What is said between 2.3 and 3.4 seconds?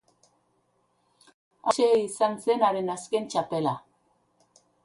zen haren azken